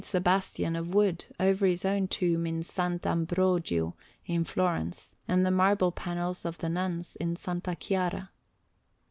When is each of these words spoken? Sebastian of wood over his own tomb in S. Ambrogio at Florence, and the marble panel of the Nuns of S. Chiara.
Sebastian 0.03 0.75
of 0.75 0.95
wood 0.95 1.25
over 1.39 1.67
his 1.67 1.85
own 1.85 2.07
tomb 2.07 2.47
in 2.47 2.57
S. 2.61 2.73
Ambrogio 2.79 3.95
at 4.27 4.47
Florence, 4.47 5.13
and 5.27 5.45
the 5.45 5.51
marble 5.51 5.91
panel 5.91 6.35
of 6.43 6.57
the 6.57 6.69
Nuns 6.69 7.15
of 7.17 7.47
S. 7.47 7.77
Chiara. 7.79 8.31